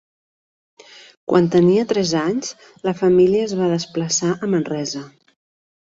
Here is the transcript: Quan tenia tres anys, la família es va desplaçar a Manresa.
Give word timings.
Quan 1.33 1.49
tenia 1.57 1.85
tres 1.93 2.15
anys, 2.23 2.51
la 2.91 2.97
família 3.05 3.47
es 3.47 3.57
va 3.63 3.71
desplaçar 3.77 4.35
a 4.41 4.55
Manresa. 4.57 5.09